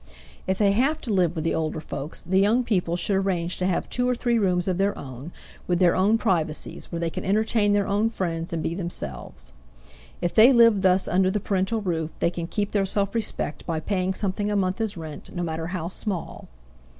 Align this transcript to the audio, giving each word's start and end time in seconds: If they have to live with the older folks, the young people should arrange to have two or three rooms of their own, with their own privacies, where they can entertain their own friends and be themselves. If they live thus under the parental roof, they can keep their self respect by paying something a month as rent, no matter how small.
If 0.47 0.57
they 0.57 0.71
have 0.71 0.99
to 1.01 1.13
live 1.13 1.35
with 1.35 1.43
the 1.43 1.53
older 1.53 1.79
folks, 1.79 2.23
the 2.23 2.39
young 2.39 2.63
people 2.63 2.97
should 2.97 3.17
arrange 3.17 3.57
to 3.57 3.67
have 3.67 3.87
two 3.87 4.09
or 4.09 4.15
three 4.15 4.39
rooms 4.39 4.67
of 4.67 4.79
their 4.79 4.97
own, 4.97 5.31
with 5.67 5.77
their 5.77 5.95
own 5.95 6.17
privacies, 6.17 6.91
where 6.91 6.99
they 6.99 7.11
can 7.11 7.23
entertain 7.23 7.73
their 7.73 7.85
own 7.85 8.09
friends 8.09 8.51
and 8.51 8.63
be 8.63 8.73
themselves. 8.73 9.53
If 10.19 10.33
they 10.33 10.51
live 10.53 10.81
thus 10.81 11.07
under 11.07 11.29
the 11.29 11.39
parental 11.39 11.81
roof, 11.81 12.09
they 12.17 12.31
can 12.31 12.47
keep 12.47 12.71
their 12.71 12.83
self 12.87 13.13
respect 13.13 13.63
by 13.67 13.79
paying 13.79 14.15
something 14.15 14.49
a 14.49 14.55
month 14.55 14.81
as 14.81 14.97
rent, 14.97 15.29
no 15.35 15.43
matter 15.43 15.67
how 15.67 15.87
small. 15.87 16.47